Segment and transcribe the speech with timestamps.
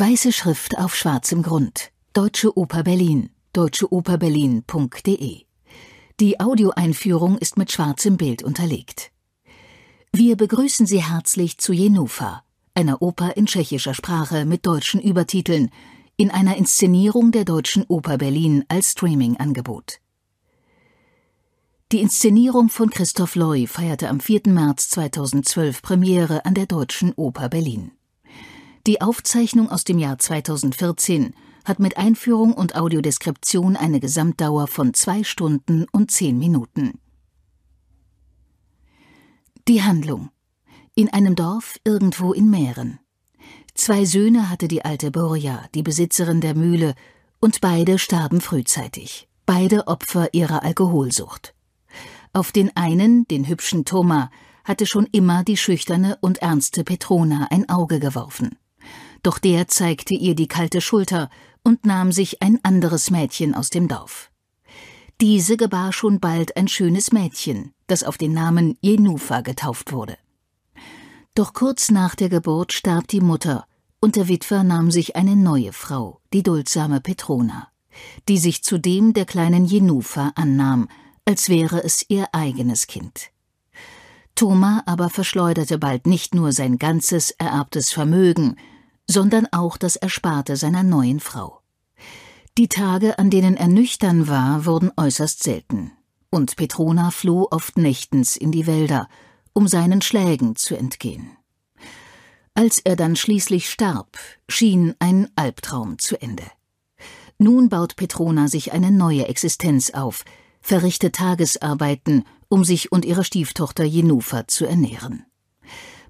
[0.00, 1.90] Weiße Schrift auf schwarzem Grund.
[2.12, 3.30] Deutsche Oper Berlin.
[3.52, 5.40] deutscheoperberlin.de.
[6.20, 9.10] Die Audioeinführung ist mit schwarzem Bild unterlegt.
[10.12, 15.68] Wir begrüßen Sie herzlich zu Jenufa, einer Oper in tschechischer Sprache mit deutschen Übertiteln,
[16.16, 19.98] in einer Inszenierung der Deutschen Oper Berlin als Streaming-Angebot.
[21.90, 24.42] Die Inszenierung von Christoph Loy feierte am 4.
[24.46, 27.97] März 2012 Premiere an der Deutschen Oper Berlin.
[28.86, 31.34] Die Aufzeichnung aus dem Jahr 2014
[31.64, 36.98] hat mit Einführung und Audiodeskription eine Gesamtdauer von zwei Stunden und zehn Minuten.
[39.66, 40.30] Die Handlung
[40.94, 42.98] in einem Dorf irgendwo in Mähren.
[43.74, 46.96] Zwei Söhne hatte die alte Borja, die Besitzerin der Mühle,
[47.38, 51.54] und beide starben frühzeitig, beide Opfer ihrer Alkoholsucht.
[52.32, 54.32] Auf den einen, den hübschen Thoma,
[54.64, 58.58] hatte schon immer die schüchterne und ernste Petrona ein Auge geworfen.
[59.22, 61.30] Doch der zeigte ihr die kalte Schulter
[61.62, 64.30] und nahm sich ein anderes Mädchen aus dem Dorf.
[65.20, 70.16] Diese gebar schon bald ein schönes Mädchen, das auf den Namen Jenufa getauft wurde.
[71.34, 73.66] Doch kurz nach der Geburt starb die Mutter,
[74.00, 77.68] und der Witwer nahm sich eine neue Frau, die duldsame Petrona,
[78.28, 80.88] die sich zudem der kleinen Jenufa annahm,
[81.24, 83.30] als wäre es ihr eigenes Kind.
[84.36, 88.56] Thoma aber verschleuderte bald nicht nur sein ganzes ererbtes Vermögen,
[89.08, 91.60] sondern auch das Ersparte seiner neuen Frau.
[92.58, 95.92] Die Tage, an denen er nüchtern war, wurden äußerst selten,
[96.30, 99.08] und Petrona floh oft nächtens in die Wälder,
[99.54, 101.30] um seinen Schlägen zu entgehen.
[102.54, 106.44] Als er dann schließlich starb, schien ein Albtraum zu Ende.
[107.38, 110.24] Nun baut Petrona sich eine neue Existenz auf,
[110.60, 115.24] verrichtet Tagesarbeiten, um sich und ihre Stieftochter Jenufa zu ernähren.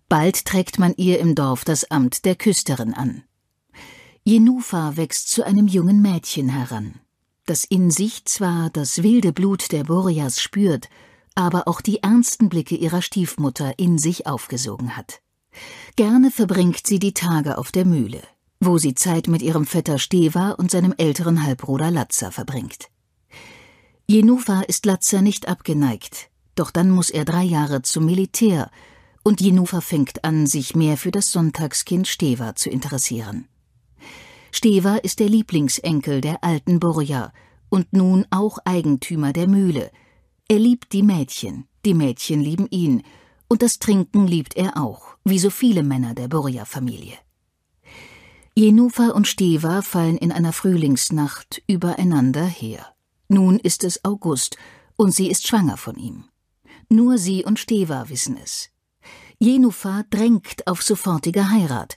[0.09, 3.25] Bald trägt man ihr im Dorf das Amt der Küsterin an.
[4.25, 6.95] Jenufa wächst zu einem jungen Mädchen heran,
[7.45, 10.89] das in sich zwar das wilde Blut der Boreas spürt,
[11.35, 15.21] aber auch die ernsten Blicke ihrer Stiefmutter in sich aufgesogen hat.
[15.97, 18.23] Gerne verbringt sie die Tage auf der Mühle,
[18.61, 22.89] wo sie Zeit mit ihrem Vetter Steva und seinem älteren Halbbruder Latza verbringt.
[24.07, 28.71] Jenufa ist Latza nicht abgeneigt, doch dann muss er drei Jahre zum Militär,
[29.29, 33.47] und Jenufa fängt an, sich mehr für das Sonntagskind Steva zu interessieren.
[34.53, 37.35] Steva ist der Lieblingsenkel der alten Borja
[37.69, 39.91] und nun auch Eigentümer der Mühle,
[40.49, 43.03] er liebt die Mädchen, die Mädchen lieben ihn,
[43.49, 47.19] und das Trinken liebt er auch, wie so viele Männer der Borja-Familie.
[48.55, 52.95] Jenufa und Steva fallen in einer Frühlingsnacht übereinander her.
[53.29, 54.57] Nun ist es August,
[54.97, 56.25] und sie ist schwanger von ihm.
[56.89, 58.71] Nur sie und Steva wissen es.
[59.41, 61.97] Jenufa drängt auf sofortige Heirat.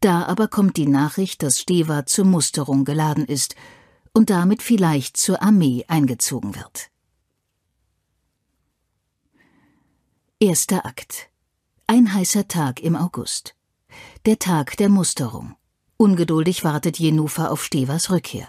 [0.00, 3.56] Da aber kommt die Nachricht, dass Steva zur Musterung geladen ist
[4.12, 6.90] und damit vielleicht zur Armee eingezogen wird.
[10.38, 11.30] Erster Akt.
[11.88, 13.56] Ein heißer Tag im August.
[14.24, 15.56] Der Tag der Musterung.
[15.96, 18.46] Ungeduldig wartet Jenufa auf Stevas Rückkehr.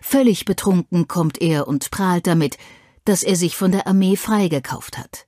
[0.00, 2.56] Völlig betrunken kommt er und prahlt damit,
[3.04, 5.26] dass er sich von der Armee freigekauft hat.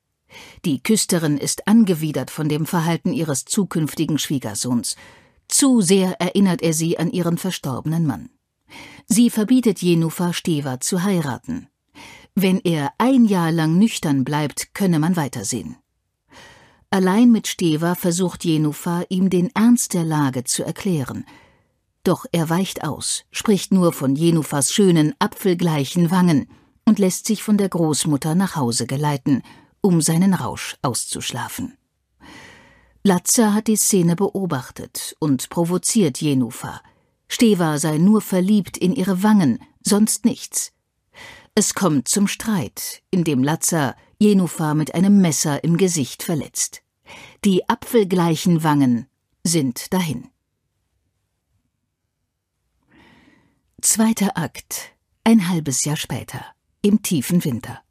[0.65, 4.97] Die Küsterin ist angewidert von dem Verhalten ihres zukünftigen Schwiegersohns.
[5.48, 8.31] Zu sehr erinnert er sie an ihren verstorbenen Mann.
[9.06, 11.69] Sie verbietet Jenufa Steva zu heiraten.
[12.34, 15.76] Wenn er ein Jahr lang nüchtern bleibt, könne man weitersehen.
[16.91, 21.25] Allein mit Steva versucht Jenufa, ihm den Ernst der Lage zu erklären.
[22.04, 26.49] Doch er weicht aus, spricht nur von Jenufas schönen, apfelgleichen Wangen
[26.84, 29.43] und lässt sich von der Großmutter nach Hause geleiten,
[29.82, 31.76] um seinen Rausch auszuschlafen.
[33.04, 36.81] Latzer hat die Szene beobachtet und provoziert Jenufa.
[37.28, 40.72] Steva sei nur verliebt in ihre Wangen, sonst nichts.
[41.54, 46.82] Es kommt zum Streit, in dem Latzer Jenufa mit einem Messer im Gesicht verletzt.
[47.44, 49.06] Die apfelgleichen Wangen
[49.43, 50.28] sind dahin.
[53.81, 54.93] Zweiter Akt.
[55.25, 56.44] Ein halbes Jahr später.
[56.82, 57.82] Im tiefen Winter.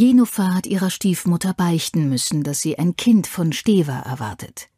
[0.00, 4.70] Jenufa hat ihrer Stiefmutter beichten müssen, dass sie ein Kind von Steva erwartet.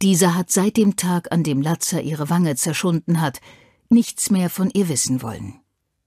[0.00, 3.40] Dieser hat seit dem Tag, an dem Latzer ihre Wange zerschunden hat,
[3.88, 5.58] nichts mehr von ihr wissen wollen.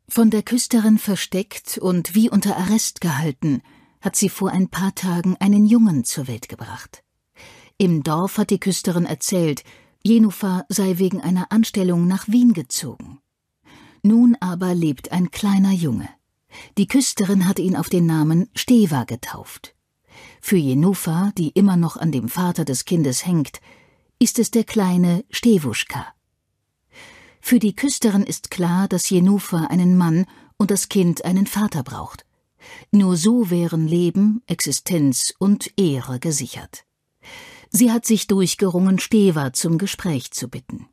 [0.08, 3.62] Von der Küsterin versteckt und wie unter Arrest gehalten,
[4.00, 7.04] hat sie vor ein paar Tagen einen Jungen zur Welt gebracht.
[7.78, 9.66] Im Dorf hat die Küsterin erzählt,
[10.02, 13.20] Jenufa sei wegen einer Anstellung nach Wien gezogen.
[14.02, 16.08] Nun aber lebt ein kleiner Junge.
[16.78, 19.76] Die Küsterin hatte ihn auf den Namen Steva getauft.
[20.42, 23.60] Für Jenufa, die immer noch an dem Vater des Kindes hängt,
[24.20, 26.14] ist es der kleine Stewuschka,
[27.42, 30.26] Für die Küsterin ist klar, dass Jenufa einen Mann
[30.58, 32.26] und das Kind einen Vater braucht.
[32.92, 36.86] Nur so wären Leben, Existenz und Ehre gesichert.
[37.70, 40.88] Sie hat sich durchgerungen, Steva zum Gespräch zu bitten.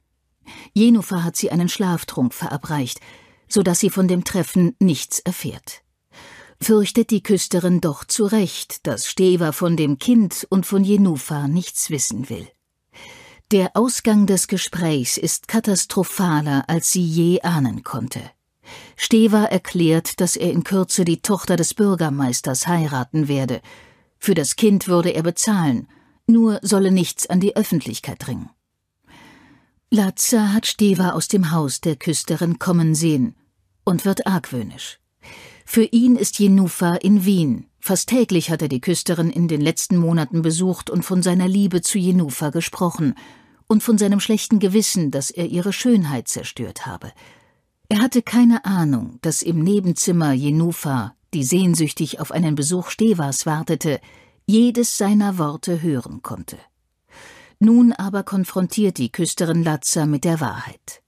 [0.75, 3.01] Jenufa hat sie einen Schlaftrunk verabreicht,
[3.53, 5.83] so dass sie von dem Treffen nichts erfährt.
[6.61, 11.91] Fürchtet die Küsterin doch zu Recht, dass Steva von dem Kind und von Jenufa nichts
[11.91, 12.49] wissen will.
[13.51, 18.23] Der Ausgang des Gesprächs ist katastrophaler, als sie je ahnen konnte.
[18.97, 23.61] Steva erklärt, dass er in Kürze die Tochter des Bürgermeisters heiraten werde.
[24.19, 25.89] Für das Kind würde er bezahlen,
[26.27, 28.49] nur solle nichts an die Öffentlichkeit dringen.
[29.91, 33.35] Lazza hat Steva aus dem Haus der Küsterin kommen sehen
[33.85, 34.99] und wird argwöhnisch.
[35.65, 37.67] Für ihn ist Jenufa in Wien.
[37.81, 41.81] Fast täglich hat er die Küsterin in den letzten Monaten besucht und von seiner Liebe
[41.81, 43.15] zu Jenufa gesprochen
[43.67, 47.13] und von seinem schlechten Gewissen, dass er ihre Schönheit zerstört habe.
[47.89, 54.01] Er hatte keine Ahnung, dass im Nebenzimmer Jenufa, die sehnsüchtig auf einen Besuch Stevas wartete,
[54.47, 56.59] jedes seiner Worte hören konnte.
[57.59, 61.03] Nun aber konfrontiert die Küsterin Lazza mit der Wahrheit.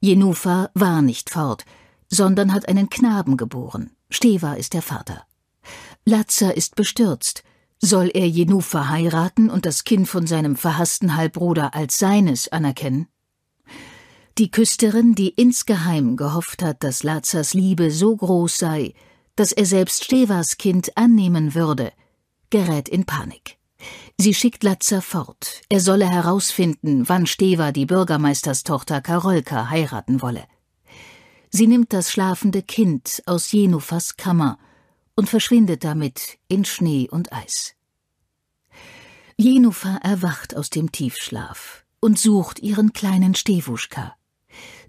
[0.00, 1.64] Jenufa war nicht fort,
[2.12, 3.90] sondern hat einen Knaben geboren.
[4.10, 5.24] Steva ist der Vater.
[6.04, 7.42] Lazza ist bestürzt.
[7.80, 13.08] Soll er Jenufa heiraten und das Kind von seinem verhassten Halbbruder als seines anerkennen?
[14.38, 18.94] Die Küsterin, die insgeheim gehofft hat, dass Lazas Liebe so groß sei,
[19.34, 21.92] dass er selbst Stevas Kind annehmen würde,
[22.50, 23.56] gerät in Panik.
[24.18, 25.62] Sie schickt Lazza fort.
[25.70, 30.44] Er solle herausfinden, wann Steva die Bürgermeisterstochter Karolka heiraten wolle.
[31.54, 34.58] Sie nimmt das schlafende Kind aus Jenufas Kammer
[35.14, 37.74] und verschwindet damit in Schnee und Eis.
[39.36, 44.16] Jenufa erwacht aus dem Tiefschlaf und sucht ihren kleinen Stewuschka.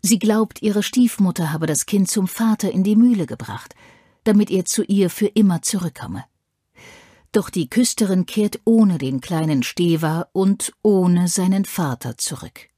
[0.02, 3.76] Sie glaubt, ihre Stiefmutter habe das Kind zum Vater in die Mühle gebracht,
[4.24, 6.24] damit er zu ihr für immer zurückkomme.
[7.34, 12.70] Doch die Küsterin kehrt ohne den kleinen Steva und ohne seinen Vater zurück.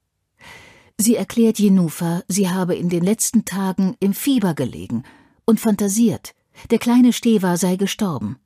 [0.98, 5.04] Sie erklärt Jenufa, sie habe in den letzten Tagen im Fieber gelegen
[5.46, 6.34] und fantasiert,
[6.72, 8.40] der kleine Steva sei gestorben.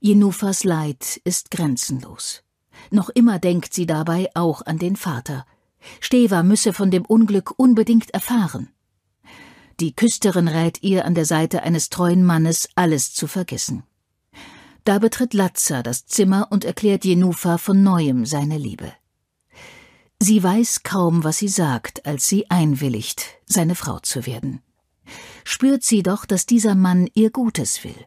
[0.00, 2.44] Jenufas Leid ist grenzenlos.
[2.90, 5.44] Noch immer denkt sie dabei auch an den Vater.
[6.00, 8.68] Steva müsse von dem Unglück unbedingt erfahren.
[9.80, 13.82] Die Küsterin rät ihr an der Seite eines treuen Mannes alles zu vergessen.
[14.84, 18.92] Da betritt Lazza das Zimmer und erklärt Jenufa von neuem seine Liebe.
[20.20, 24.62] Sie weiß kaum, was sie sagt, als sie einwilligt, seine Frau zu werden.
[25.44, 28.06] Spürt sie doch, dass dieser Mann ihr Gutes will.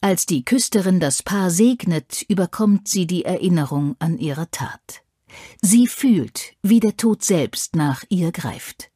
[0.00, 5.02] Als die Küsterin das Paar segnet, überkommt sie die Erinnerung an ihre Tat.
[5.60, 8.90] Sie fühlt, wie der Tod selbst nach ihr greift.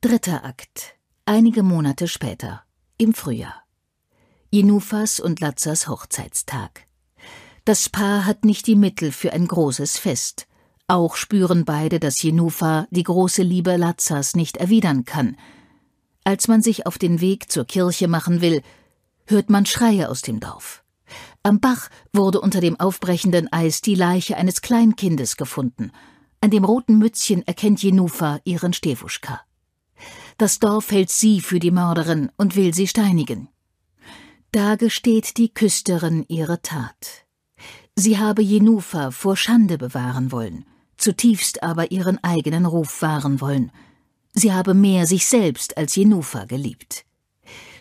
[0.00, 0.94] Dritter Akt.
[1.26, 2.62] Einige Monate später,
[2.96, 3.64] im Frühjahr.
[4.50, 6.87] Jenufas und Lazzas Hochzeitstag.
[7.68, 10.46] Das Paar hat nicht die Mittel für ein großes Fest.
[10.86, 15.36] Auch spüren beide, dass Jenufa die große Liebe Lazzas nicht erwidern kann.
[16.24, 18.62] Als man sich auf den Weg zur Kirche machen will,
[19.26, 20.82] hört man Schreie aus dem Dorf.
[21.42, 25.92] Am Bach wurde unter dem aufbrechenden Eis die Leiche eines Kleinkindes gefunden.
[26.40, 29.42] An dem roten Mützchen erkennt Jenufa ihren Stewuschka.
[30.38, 33.50] Das Dorf hält sie für die Mörderin und will sie steinigen.
[34.52, 37.27] Da gesteht die Küsterin ihre Tat.
[38.00, 40.64] Sie habe Jenufa vor Schande bewahren wollen,
[40.98, 43.72] zutiefst aber ihren eigenen Ruf wahren wollen.
[44.32, 47.04] Sie habe mehr sich selbst als Jenufa geliebt.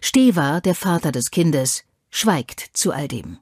[0.01, 3.37] Steva, der Vater des Kindes, schweigt zu all dem.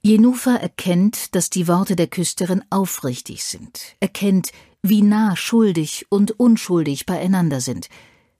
[0.00, 4.50] Jenufa erkennt, dass die Worte der Küsterin aufrichtig sind, erkennt,
[4.80, 7.90] wie nah schuldig und unschuldig beieinander sind,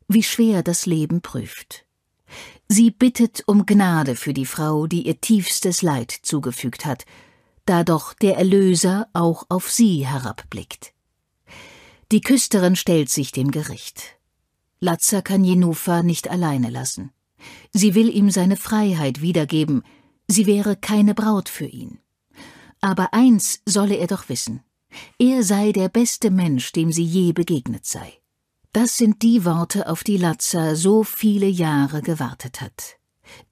[0.09, 1.85] wie schwer das Leben prüft.
[2.69, 7.05] Sie bittet um Gnade für die Frau, die ihr tiefstes Leid zugefügt hat,
[7.67, 10.93] da doch der Erlöser auch auf sie herabblickt.
[12.11, 14.19] Die Küsterin stellt sich dem Gericht.
[14.81, 17.13] Lazza kann Jenufa nicht alleine lassen.
[17.73, 19.83] Sie will ihm seine Freiheit wiedergeben,
[20.29, 21.99] sie wäre keine Braut für ihn.
[22.81, 24.63] Aber eins solle er doch wissen,
[25.19, 28.22] er sei der beste Mensch, dem sie je begegnet sei.
[28.73, 32.97] Das sind die Worte, auf die Lazza so viele Jahre gewartet hat.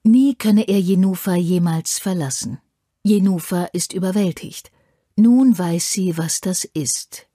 [0.03, 2.59] Nie könne er Jenufa jemals verlassen.
[3.03, 4.71] Jenufa ist überwältigt.
[5.15, 7.27] Nun weiß sie, was das ist.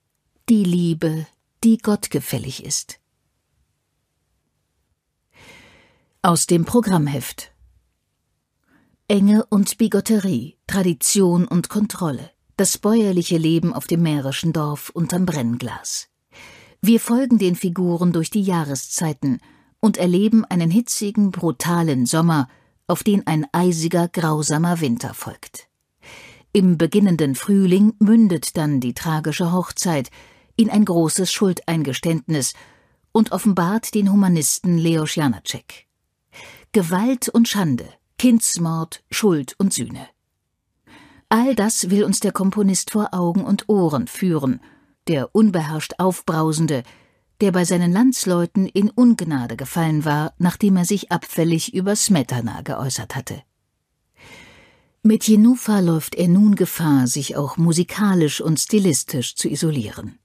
[0.48, 1.26] Die Liebe,
[1.62, 2.98] die gottgefällig ist.
[6.22, 7.52] Aus dem Programmheft
[9.08, 12.30] Enge und Bigotterie, Tradition und Kontrolle.
[12.56, 16.08] das bäuerliche Leben auf dem mährischen Dorf unterm Brennglas.
[16.86, 19.40] Wir folgen den Figuren durch die Jahreszeiten
[19.80, 22.48] und erleben einen hitzigen, brutalen Sommer,
[22.86, 25.66] auf den ein eisiger, grausamer Winter folgt.
[26.52, 30.10] Im beginnenden Frühling mündet dann die tragische Hochzeit
[30.54, 32.54] in ein großes Schuldeingeständnis
[33.10, 35.88] und offenbart den Humanisten Leos Janacek.
[36.70, 40.06] Gewalt und Schande, Kindsmord, Schuld und Sühne.
[41.30, 44.60] All das will uns der Komponist vor Augen und Ohren führen,
[45.08, 46.82] der unbeherrscht Aufbrausende,
[47.40, 53.14] der bei seinen Landsleuten in Ungnade gefallen war, nachdem er sich abfällig über Smetana geäußert
[53.14, 53.42] hatte.
[55.02, 60.18] Mit Jenufa läuft er nun Gefahr, sich auch musikalisch und stilistisch zu isolieren.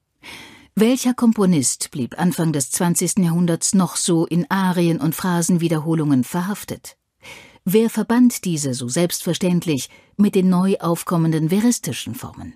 [0.74, 3.20] Welcher Komponist blieb Anfang des 20.
[3.20, 6.98] Jahrhunderts noch so in Arien und Phrasenwiederholungen verhaftet?
[7.66, 12.56] Wer verband diese so selbstverständlich mit den neu aufkommenden veristischen Formen?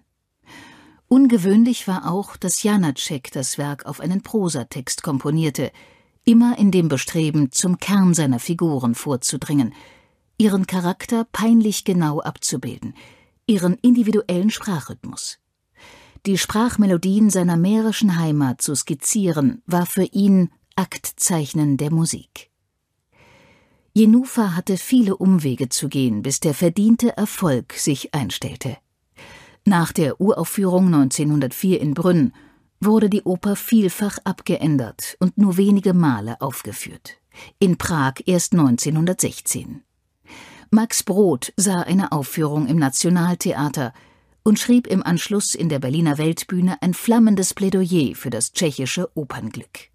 [1.08, 5.72] Ungewöhnlich war auch, dass Janacek das Werk auf einen Prosatext komponierte,
[6.24, 9.74] immer in dem Bestreben, zum Kern seiner Figuren vorzudringen,
[10.38, 12.96] ihren Charakter peinlich genau abzubilden,
[13.46, 15.38] ihren individuellen Sprachrhythmus.
[16.26, 22.50] Die Sprachmelodien seiner mährischen Heimat zu skizzieren, war für ihn Aktzeichnen der Musik.
[23.94, 28.78] Jenufa hatte viele Umwege zu gehen, bis der verdiente Erfolg sich einstellte.
[29.65, 32.34] Nach der Uraufführung 1904 in Brünn
[32.79, 37.17] wurde die Oper vielfach abgeändert und nur wenige Male aufgeführt.
[37.60, 39.81] In Prag erst 1916.
[40.69, 43.93] Max Brod sah eine Aufführung im Nationaltheater,
[44.45, 49.89] und schrieb im Anschluss in der Berliner Weltbühne ein flammendes Plädoyer für das tschechische Opernglück.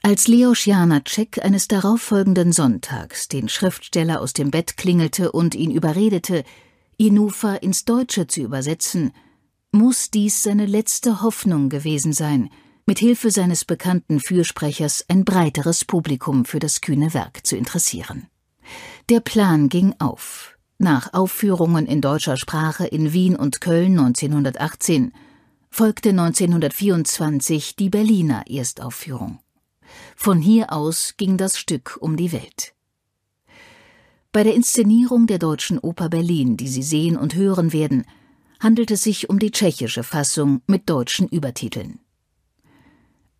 [0.00, 6.44] Als Leos Janacek eines darauffolgenden Sonntags den Schriftsteller aus dem Bett klingelte und ihn überredete,
[6.96, 9.12] Inufa ins Deutsche zu übersetzen,
[9.72, 12.50] muss dies seine letzte Hoffnung gewesen sein,
[12.86, 18.26] mit Hilfe seines bekannten Fürsprechers ein breiteres Publikum für das kühne Werk zu interessieren.
[19.08, 20.58] Der Plan ging auf.
[20.78, 25.12] Nach Aufführungen in deutscher Sprache in Wien und Köln 1918
[25.70, 29.38] folgte 1924 die Berliner Erstaufführung.
[30.16, 32.74] Von hier aus ging das Stück um die Welt.
[34.32, 38.06] Bei der Inszenierung der Deutschen Oper Berlin, die Sie sehen und hören werden,
[38.60, 42.00] handelt es sich um die tschechische Fassung mit deutschen Übertiteln.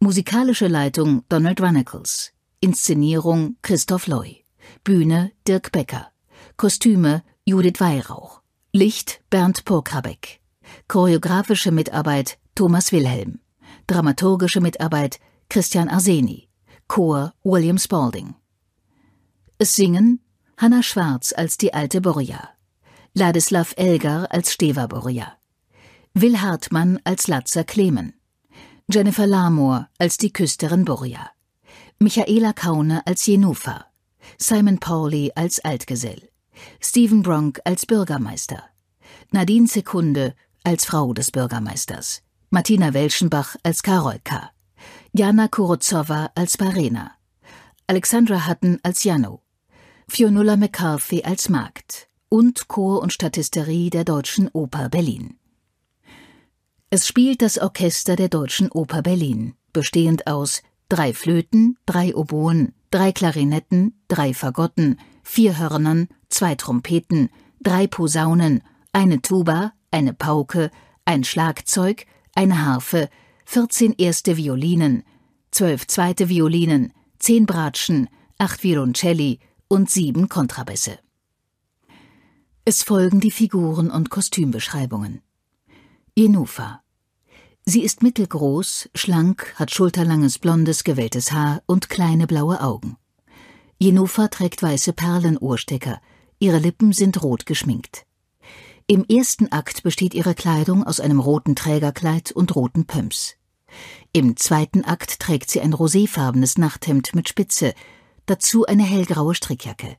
[0.00, 4.44] Musikalische Leitung Donald Runnicles, Inszenierung Christoph Loy,
[4.84, 6.12] Bühne Dirk Becker,
[6.58, 8.42] Kostüme Judith Weihrauch.
[8.74, 10.40] Licht Bernd Purkrabeck.
[10.88, 13.40] Choreografische Mitarbeit Thomas Wilhelm.
[13.86, 16.48] Dramaturgische Mitarbeit Christian Arseni.
[16.86, 18.34] Chor William Spalding.
[19.58, 20.20] Es singen
[20.62, 22.50] Hanna Schwarz als die alte Borja.
[23.14, 25.36] Ladislav Elgar als Steva Borja.
[26.14, 28.14] Will Hartmann als Latzer Klemen.
[28.88, 31.32] Jennifer Lamor als die Küsterin Borja.
[31.98, 33.86] Michaela Kaune als Jenufa.
[34.38, 36.30] Simon Pauli als Altgesell.
[36.78, 38.62] Stephen Bronk als Bürgermeister,
[39.32, 44.52] Nadine Sekunde als Frau des Bürgermeisters, Martina Welschenbach als Karolka,
[45.12, 47.16] Jana Kurozowa als Barena,
[47.88, 49.42] Alexandra Hutton als Jano,
[50.08, 55.36] Fionnuala McCarthy als Magd und Chor und Statisterie der Deutschen Oper Berlin.
[56.90, 63.12] Es spielt das Orchester der Deutschen Oper Berlin, bestehend aus drei Flöten, drei Oboen, drei
[63.12, 67.30] Klarinetten, drei Fagotten, vier Hörnern, zwei Trompeten,
[67.60, 70.70] drei Posaunen, eine Tuba, eine Pauke,
[71.04, 73.08] ein Schlagzeug, eine Harfe,
[73.46, 75.04] 14 erste Violinen,
[75.50, 79.38] zwölf zweite Violinen, zehn Bratschen, acht Violoncelli
[79.72, 80.98] und sieben Kontrabässe.
[82.66, 85.22] Es folgen die Figuren und Kostümbeschreibungen.
[86.14, 86.82] Jenufa.
[87.64, 92.98] Sie ist mittelgroß, schlank, hat schulterlanges blondes, gewelltes Haar und kleine blaue Augen.
[93.78, 96.02] Jenufa trägt weiße Perlenohrstecker,
[96.38, 98.04] ihre Lippen sind rot geschminkt.
[98.86, 103.36] Im ersten Akt besteht ihre Kleidung aus einem roten Trägerkleid und roten Pumps.
[104.12, 107.72] Im zweiten Akt trägt sie ein roséfarbenes Nachthemd mit Spitze,
[108.32, 109.98] dazu eine hellgraue Strickjacke.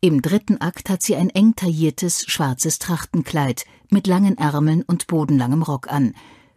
[0.00, 5.62] Im dritten Akt hat sie ein eng tailliertes schwarzes Trachtenkleid mit langen Ärmeln und bodenlangem
[5.62, 6.14] Rock an.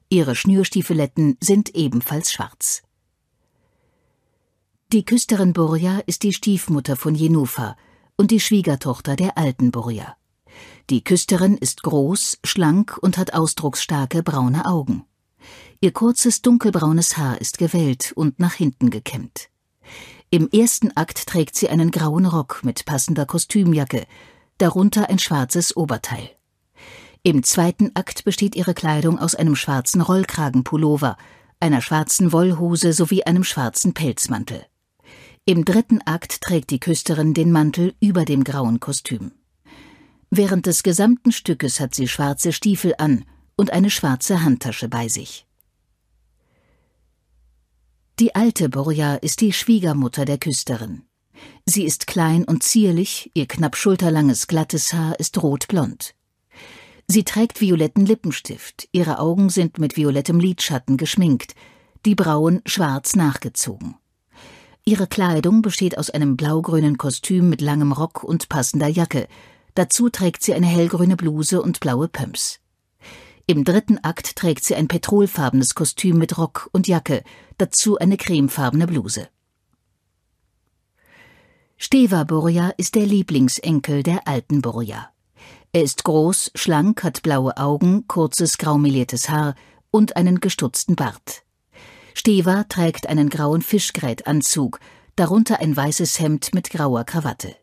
[0.08, 2.84] Ihre Schnürstiefeletten sind ebenfalls schwarz.
[4.94, 7.76] Die Küsterin Burja ist die Stiefmutter von Jenufa
[8.16, 10.16] und die Schwiegertochter der alten Burja.
[10.90, 15.04] Die Küsterin ist groß, schlank und hat ausdrucksstarke braune Augen.
[15.82, 19.50] Ihr kurzes dunkelbraunes Haar ist gewellt und nach hinten gekämmt.
[20.30, 24.06] Im ersten Akt trägt sie einen grauen Rock mit passender Kostümjacke,
[24.58, 26.30] darunter ein schwarzes Oberteil.
[27.24, 31.16] Im zweiten Akt besteht ihre Kleidung aus einem schwarzen Rollkragenpullover,
[31.62, 34.66] einer schwarzen Wollhose sowie einem schwarzen Pelzmantel.
[35.46, 39.32] Im dritten Akt trägt die Küsterin den Mantel über dem grauen Kostüm.
[40.30, 43.24] Während des gesamten Stückes hat sie schwarze Stiefel an
[43.56, 45.47] und eine schwarze Handtasche bei sich.
[48.20, 51.04] Die alte Borja ist die Schwiegermutter der Küsterin.
[51.68, 56.16] Sie ist klein und zierlich, ihr knapp schulterlanges glattes Haar ist rotblond.
[57.08, 61.54] Sie trägt violetten Lippenstift, ihre Augen sind mit violettem Lidschatten geschminkt,
[62.08, 63.94] die Brauen schwarz nachgezogen.
[64.84, 69.28] Ihre Kleidung besteht aus einem blaugrünen Kostüm mit langem Rock und passender Jacke,
[69.76, 72.62] dazu trägt sie eine hellgrüne Bluse und blaue Pumps.
[73.50, 77.24] Im dritten Akt trägt sie ein petrolfarbenes Kostüm mit Rock und Jacke,
[77.58, 79.30] dazu eine cremefarbene Bluse.
[81.78, 85.12] Steva Borja ist der Lieblingsenkel der alten Borja.
[85.72, 89.56] Er ist groß, schlank, hat blaue Augen, kurzes graumeliertes Haar
[89.92, 91.44] und einen gestutzten Bart.
[92.16, 94.82] Steva trägt einen grauen Fischgrätanzug,
[95.16, 97.56] darunter ein weißes Hemd mit grauer Krawatte.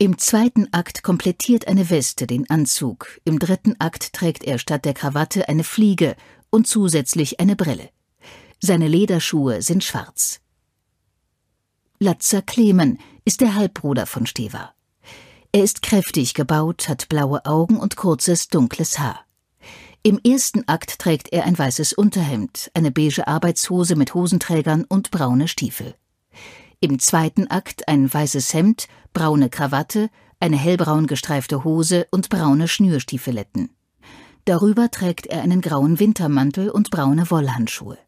[0.00, 4.94] Im zweiten Akt komplettiert eine Weste den Anzug, im dritten Akt trägt er statt der
[4.94, 6.14] Krawatte eine Fliege
[6.50, 7.90] und zusätzlich eine Brille.
[8.60, 10.40] Seine Lederschuhe sind schwarz.
[11.98, 14.72] Latzer Klemen ist der Halbbruder von Steva.
[15.50, 19.24] Er ist kräftig gebaut, hat blaue Augen und kurzes, dunkles Haar.
[20.04, 25.48] Im ersten Akt trägt er ein weißes Unterhemd, eine beige Arbeitshose mit Hosenträgern und braune
[25.48, 25.96] Stiefel.
[26.80, 33.70] Im zweiten Akt ein weißes Hemd, braune Krawatte, eine hellbraun gestreifte Hose und braune Schnürstiefeletten.
[34.44, 37.98] Darüber trägt er einen grauen Wintermantel und braune Wollhandschuhe.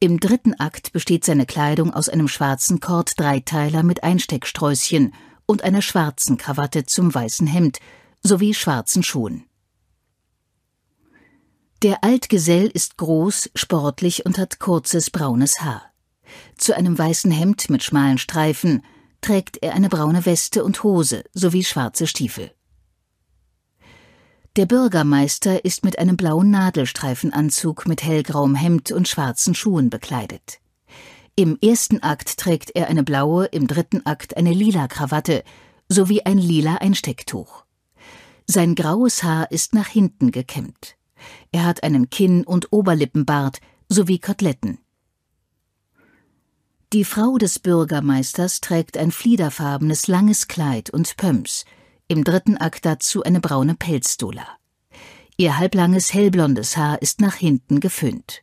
[0.00, 5.14] Im dritten Akt besteht seine Kleidung aus einem schwarzen Kord-Dreiteiler mit Einstecksträußchen
[5.46, 7.78] und einer schwarzen Krawatte zum weißen Hemd
[8.22, 9.44] sowie schwarzen Schuhen.
[11.82, 15.92] Der Altgesell ist groß, sportlich und hat kurzes braunes Haar.
[16.56, 18.82] Zu einem weißen Hemd mit schmalen Streifen
[19.20, 22.52] trägt er eine braune Weste und Hose sowie schwarze Stiefel.
[24.56, 30.60] Der Bürgermeister ist mit einem blauen Nadelstreifenanzug mit hellgrauem Hemd und schwarzen Schuhen bekleidet.
[31.36, 35.44] Im ersten Akt trägt er eine blaue, im dritten Akt eine lila Krawatte
[35.88, 37.64] sowie ein lila Einstecktuch.
[38.46, 40.96] Sein graues Haar ist nach hinten gekämmt.
[41.52, 44.78] Er hat einen Kinn- und Oberlippenbart sowie Koteletten.
[46.94, 51.66] Die Frau des Bürgermeisters trägt ein fliederfarbenes langes Kleid und Pumps,
[52.06, 54.46] im dritten Akt dazu eine braune Pelzdola.
[55.36, 58.42] Ihr halblanges hellblondes Haar ist nach hinten geföhnt.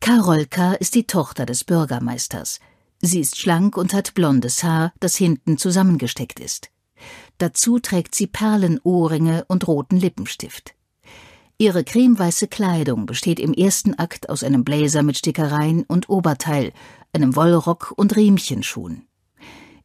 [0.00, 2.58] Karolka ist die Tochter des Bürgermeisters.
[3.00, 6.70] Sie ist schlank und hat blondes Haar, das hinten zusammengesteckt ist.
[7.38, 10.74] Dazu trägt sie Perlenohrringe und roten Lippenstift.
[11.60, 16.72] Ihre cremeweiße Kleidung besteht im ersten Akt aus einem Blazer mit Stickereien und Oberteil,
[17.12, 19.08] einem Wollrock und Riemchenschuhen.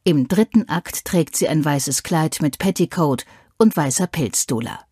[0.04, 3.24] Im dritten Akt trägt sie ein weißes Kleid mit Petticoat
[3.58, 4.84] und weißer Pelzdola.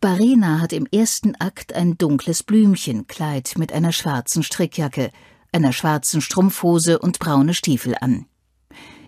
[0.00, 5.12] Barena hat im ersten Akt ein dunkles Blümchenkleid mit einer schwarzen Strickjacke,
[5.52, 8.26] einer schwarzen Strumpfhose und braune Stiefel an.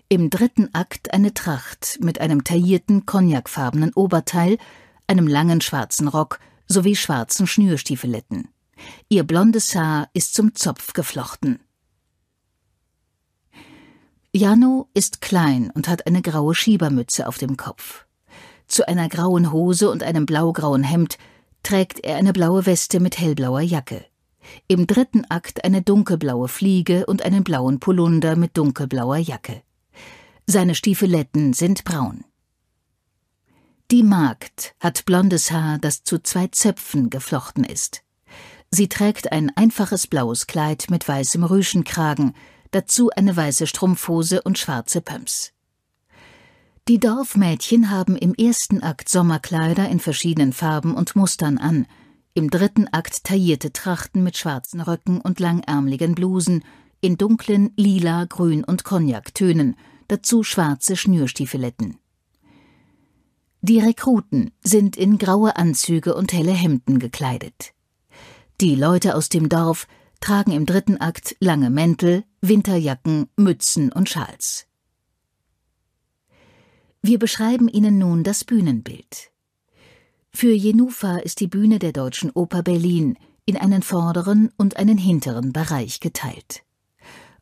[0.07, 4.57] Im dritten Akt eine Tracht mit einem taillierten cognacfarbenen Oberteil,
[5.09, 8.49] einem langen schwarzen Rock sowie schwarzen Schnürstiefeletten.
[9.09, 11.59] Ihr blondes Haar ist zum Zopf geflochten.
[14.31, 18.05] Jano ist klein und hat eine graue Schiebermütze auf dem Kopf.
[18.67, 21.17] Zu einer grauen Hose und einem blaugrauen Hemd
[21.63, 24.05] trägt er eine blaue Weste mit hellblauer Jacke.
[24.67, 29.63] Im dritten Akt eine dunkelblaue Fliege und einen blauen Polunder mit dunkelblauer Jacke.
[30.45, 32.23] Seine Stiefeletten sind braun.
[33.91, 38.03] Die Magd hat blondes Haar, das zu zwei Zöpfen geflochten ist.
[38.69, 42.35] Sie trägt ein einfaches blaues Kleid mit weißem Rüschenkragen,
[42.69, 45.53] dazu eine weiße Strumpfhose und schwarze Pumps.
[46.87, 51.87] Die Dorfmädchen haben im ersten Akt Sommerkleider in verschiedenen Farben und Mustern an,
[52.35, 56.63] im dritten Akt taillierte Trachten mit schwarzen Röcken und langärmeligen Blusen,
[57.01, 59.75] in dunklen Lila, Grün und Cognactönen,
[60.07, 61.97] dazu schwarze Schnürstiefeletten.
[63.61, 67.73] Die Rekruten sind in graue Anzüge und helle Hemden gekleidet.
[68.61, 69.87] Die Leute aus dem Dorf
[70.21, 74.65] tragen im dritten Akt lange Mäntel, Winterjacken, Mützen und Schals.
[77.01, 79.31] Wir beschreiben Ihnen nun das Bühnenbild.
[80.31, 85.51] Für Jenufa ist die Bühne der Deutschen Oper Berlin in einen vorderen und einen hinteren
[85.51, 86.63] Bereich geteilt.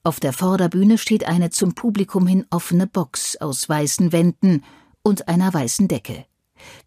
[0.03, 4.63] Auf der Vorderbühne steht eine zum Publikum hin offene Box aus weißen Wänden
[5.08, 6.26] und einer weißen Decke.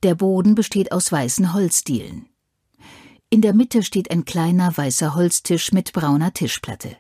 [0.03, 2.29] Der Boden besteht aus weißen Holzdielen.
[3.31, 6.99] In der Mitte steht ein kleiner weißer Holztisch mit brauner Tischplatte.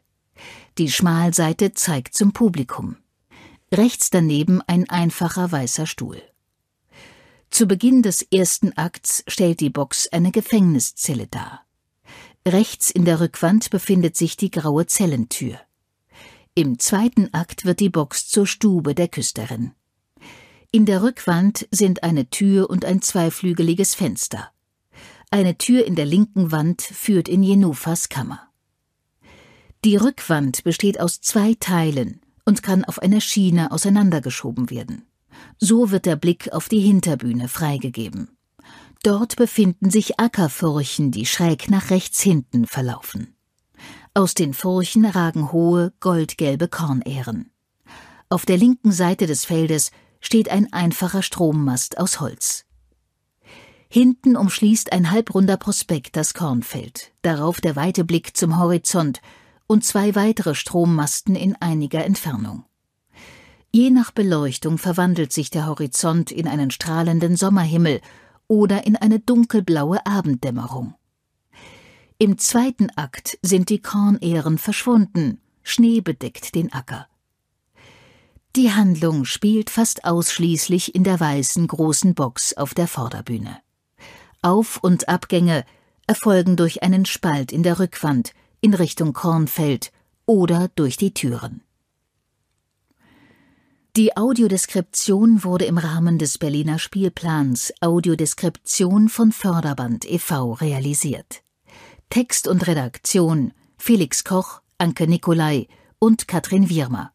[0.78, 2.96] Die Schmalseite zeigt zum Publikum.
[3.70, 6.22] Rechts daneben ein einfacher weißer Stuhl.
[7.50, 11.66] Zu Beginn des ersten Akts stellt die Box eine Gefängniszelle dar.
[12.48, 15.60] Rechts in der Rückwand befindet sich die graue Zellentür.
[16.54, 19.72] Im zweiten Akt wird die Box zur Stube der Küsterin.
[20.72, 24.52] In der Rückwand sind eine Tür und ein zweiflügeliges Fenster.
[25.32, 28.48] Eine Tür in der linken Wand führt in Jenufas Kammer.
[29.84, 35.06] Die Rückwand besteht aus zwei Teilen und kann auf einer Schiene auseinandergeschoben werden.
[35.58, 38.28] So wird der Blick auf die Hinterbühne freigegeben.
[39.02, 43.34] Dort befinden sich Ackerfurchen, die schräg nach rechts hinten verlaufen.
[44.14, 47.50] Aus den Furchen ragen hohe, goldgelbe Kornähren.
[48.28, 52.64] Auf der linken Seite des Feldes steht ein einfacher Strommast aus Holz.
[53.88, 59.20] Hinten umschließt ein halbrunder Prospekt das Kornfeld, darauf der weite Blick zum Horizont
[59.66, 62.64] und zwei weitere Strommasten in einiger Entfernung.
[63.72, 68.00] Je nach Beleuchtung verwandelt sich der Horizont in einen strahlenden Sommerhimmel
[68.48, 70.94] oder in eine dunkelblaue Abenddämmerung.
[72.18, 77.06] Im zweiten Akt sind die Kornähren verschwunden, Schnee bedeckt den Acker.
[78.56, 83.58] Die Handlung spielt fast ausschließlich in der weißen großen Box auf der Vorderbühne.
[84.42, 85.64] Auf- und Abgänge
[86.08, 89.92] erfolgen durch einen Spalt in der Rückwand in Richtung Kornfeld
[90.26, 91.62] oder durch die Türen.
[93.96, 100.54] Die Audiodeskription wurde im Rahmen des Berliner Spielplans Audiodeskription von Förderband e.V.
[100.54, 101.42] realisiert.
[102.08, 105.68] Text und Redaktion Felix Koch, Anke Nicolai
[106.00, 107.12] und Katrin Wirmer.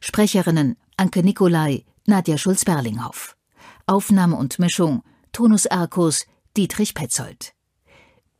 [0.00, 3.36] Sprecherinnen Anke Nicolai, Nadja Schulz-Berlinghoff.
[3.86, 7.54] Aufnahme und Mischung Tonus Arcus, Dietrich Petzold.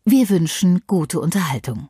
[0.04, 1.88] Wir wünschen gute Unterhaltung.